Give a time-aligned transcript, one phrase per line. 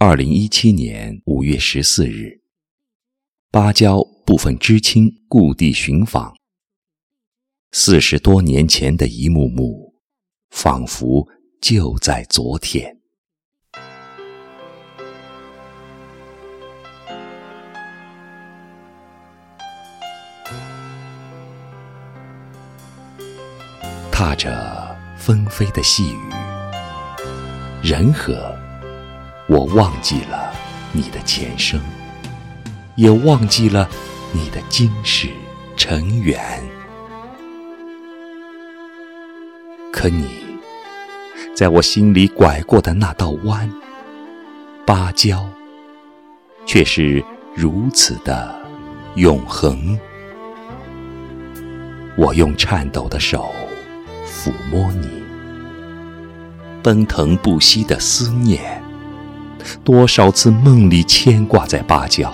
[0.00, 2.40] 二零一七年五月十四日，
[3.50, 6.36] 芭蕉部分知青故地寻访。
[7.72, 9.96] 四十多年前的一幕幕，
[10.50, 11.26] 仿佛
[11.60, 12.96] 就在昨天。
[24.12, 26.18] 踏着纷飞的细雨，
[27.82, 28.67] 人和。
[29.48, 30.52] 我忘记了
[30.92, 31.80] 你的前生，
[32.96, 33.88] 也忘记了
[34.30, 35.28] 你的今世
[35.74, 36.38] 尘缘。
[39.90, 40.28] 可你
[41.54, 43.72] 在我心里拐过的那道弯，
[44.84, 45.48] 芭蕉，
[46.66, 48.54] 却是如此的
[49.14, 49.98] 永恒。
[52.18, 53.50] 我用颤抖的手
[54.26, 55.08] 抚摸你，
[56.82, 58.86] 奔腾不息的思念。
[59.84, 62.32] 多少次梦里牵挂在芭蕉，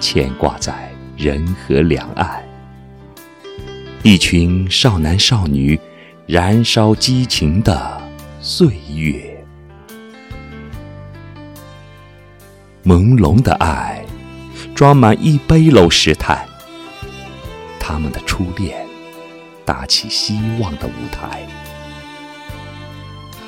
[0.00, 2.42] 牵挂在人河两岸，
[4.02, 5.78] 一群少男少女
[6.26, 8.00] 燃烧激情的
[8.40, 9.44] 岁月，
[12.84, 14.04] 朦胧的爱
[14.74, 16.44] 装满一背篓试探，
[17.80, 18.86] 他们的初恋
[19.64, 21.40] 搭起希望的舞台，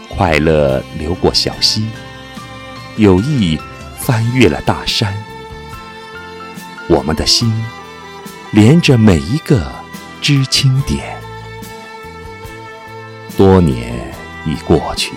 [0.08, 1.86] 快乐流过小溪。
[2.98, 3.56] 友谊
[3.96, 5.14] 翻越了大山，
[6.88, 7.52] 我们的心
[8.50, 9.70] 连着每一个
[10.20, 11.16] 知青点。
[13.36, 14.12] 多年
[14.44, 15.12] 已过去，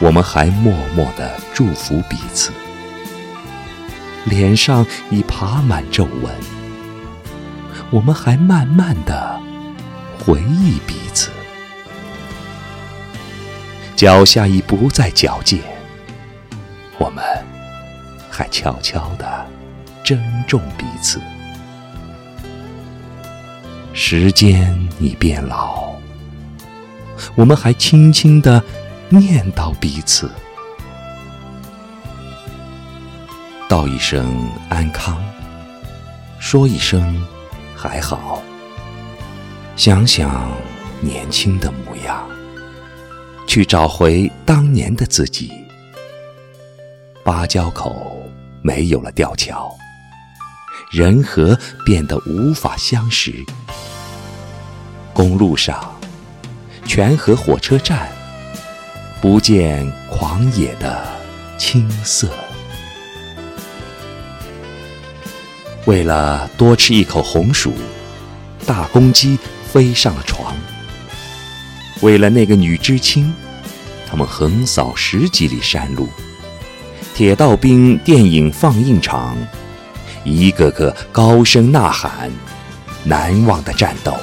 [0.00, 2.50] 我们还默默的祝福彼此，
[4.24, 6.34] 脸上已爬满皱纹。
[7.90, 9.40] 我们还慢慢的
[10.18, 11.30] 回忆彼此，
[13.94, 15.60] 脚下已不再矫健。
[18.42, 19.46] 还悄悄地
[20.02, 21.20] 珍重彼此。
[23.92, 25.92] 时间已变老，
[27.36, 28.60] 我们还轻轻地
[29.08, 30.28] 念叨彼此，
[33.68, 35.22] 道一声安康，
[36.40, 37.24] 说一声
[37.76, 38.42] 还好。
[39.76, 40.50] 想想
[41.00, 42.28] 年轻的模样，
[43.46, 45.52] 去找回当年的自己。
[47.24, 48.20] 芭蕉口
[48.62, 49.76] 没有了吊桥，
[50.92, 53.44] 人和变得无法相识。
[55.12, 55.94] 公路上，
[56.86, 58.08] 泉河火车站，
[59.20, 61.06] 不见狂野的
[61.58, 62.28] 青色。
[65.84, 67.72] 为了多吃一口红薯，
[68.64, 69.36] 大公鸡
[69.72, 70.54] 飞上了床。
[72.00, 73.34] 为了那个女知青，
[74.08, 76.08] 他们横扫十几里山路。
[77.14, 79.36] 铁道兵电影放映场，
[80.24, 82.30] 一个个高声呐喊，
[83.04, 84.16] 难忘的战斗，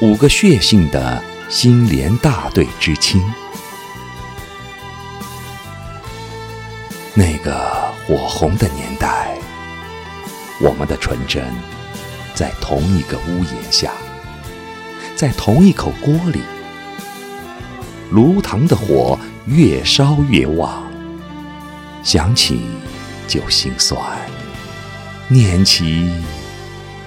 [0.00, 3.22] 五个血性的新连大队知青。
[7.14, 7.54] 那个
[8.04, 9.38] 火红的年代，
[10.60, 11.44] 我们的纯真，
[12.34, 13.92] 在同一个屋檐下，
[15.14, 16.40] 在同一口锅里，
[18.10, 19.16] 炉膛的火
[19.46, 20.84] 越烧越旺。
[22.06, 22.60] 想起
[23.26, 24.00] 就心酸，
[25.26, 26.08] 念起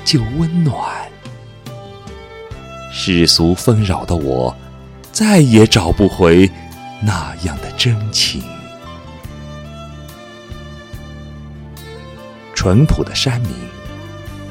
[0.04, 0.78] 就温暖。
[2.92, 4.54] 世俗纷扰的我，
[5.14, 6.52] 再也找不回
[7.02, 8.44] 那样的真情。
[12.54, 13.52] 淳朴的山民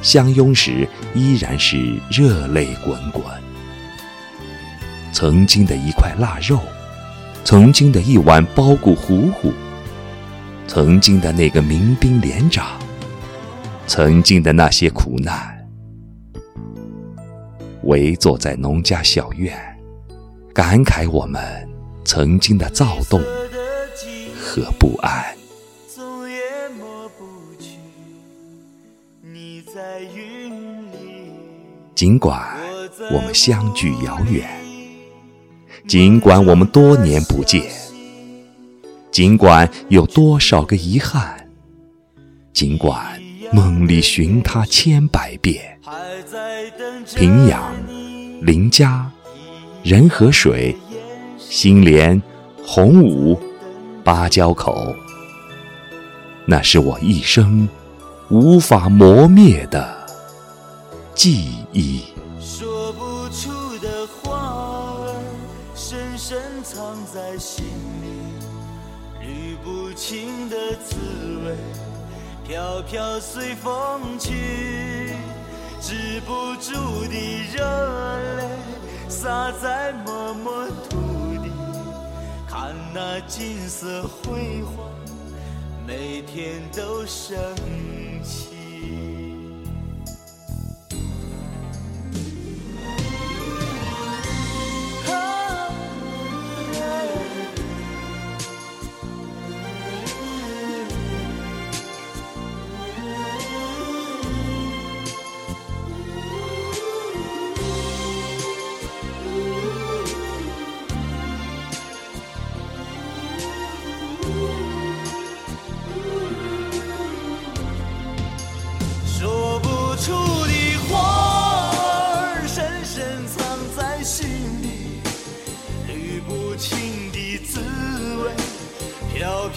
[0.00, 3.22] 相拥时，依然是热泪滚滚。
[5.12, 6.58] 曾经的一块腊肉，
[7.44, 9.52] 曾经的一碗包谷糊糊。
[10.68, 12.78] 曾经的那个民兵连长，
[13.86, 15.66] 曾经的那些苦难，
[17.84, 19.58] 围坐在农家小院，
[20.54, 21.42] 感慨我们
[22.04, 23.20] 曾经的躁动
[24.38, 25.24] 和不安。
[31.94, 32.40] 尽管
[33.10, 34.46] 我们相距遥远，
[35.88, 37.87] 尽管我们多年不见。
[39.18, 41.48] 尽管有多少个遗憾，
[42.52, 43.20] 尽管
[43.52, 45.76] 梦里寻他千百遍，
[47.16, 47.74] 平阳、
[48.40, 49.10] 林家、
[49.82, 50.72] 人和水、
[51.36, 52.22] 新莲、
[52.64, 53.36] 洪武、
[54.04, 54.94] 芭蕉口，
[56.46, 57.68] 那是我一生
[58.30, 60.06] 无法磨灭的
[61.16, 62.04] 记忆。
[62.40, 65.04] 说不出的话，
[65.74, 68.27] 深深藏在心里。
[69.68, 70.96] 无情的滋
[71.44, 71.54] 味，
[72.46, 75.12] 飘飘随风去，
[75.80, 77.14] 止不住的
[77.52, 78.48] 热泪
[79.08, 80.96] 洒在默默土
[81.42, 81.50] 地，
[82.48, 84.88] 看那金色辉煌，
[85.86, 87.36] 每天都升
[88.22, 89.27] 起。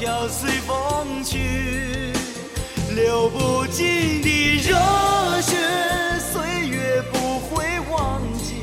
[0.02, 2.12] 飘随风去，
[2.96, 4.76] 流不尽的热
[5.42, 5.56] 血，
[6.34, 8.56] 岁月不会忘记。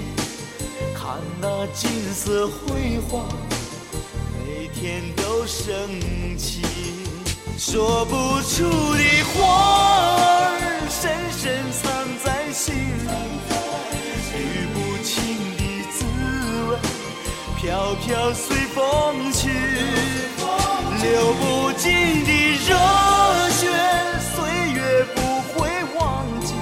[0.92, 3.28] 看那金色辉煌，
[4.34, 5.72] 每天都升
[6.36, 6.62] 起。
[7.56, 9.38] 说不出的话
[10.16, 11.08] 儿，深
[11.38, 13.10] 深藏在心里。
[14.34, 15.14] 语不清
[15.56, 15.62] 的
[15.92, 16.04] 滋
[16.68, 16.72] 味，
[17.60, 19.48] 飘飘随风去。
[21.00, 22.30] 流不尽的
[22.66, 22.74] 热
[23.50, 23.70] 血，
[24.20, 24.34] 岁
[24.72, 25.20] 月不
[25.52, 26.54] 会忘记。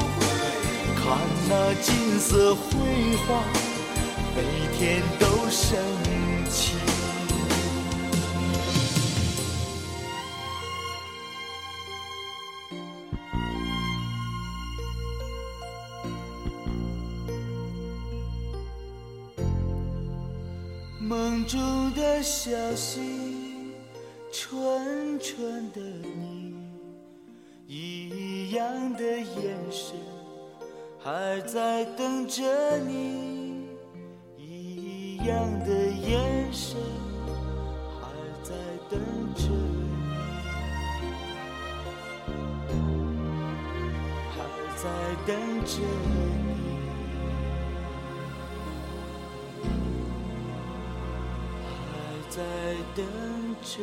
[0.95, 1.19] 看
[1.49, 3.43] 那金色辉煌，
[4.35, 4.39] 每
[4.77, 5.79] 天都升
[6.51, 6.75] 起。
[21.01, 23.46] 梦中的消息。
[24.39, 26.53] 纯纯的你，
[27.67, 29.97] 一样的眼神，
[31.03, 32.45] 还在等着
[32.87, 33.65] 你。
[34.37, 36.77] 一样的眼神，
[37.99, 38.13] 还
[38.43, 38.53] 在
[38.91, 39.01] 等
[39.35, 39.89] 着你，
[44.37, 44.37] 还
[44.77, 44.85] 在
[45.27, 45.35] 等
[45.65, 45.81] 着
[46.13, 46.56] 你，
[52.37, 52.43] 在
[52.95, 53.07] 等
[53.63, 53.83] 着。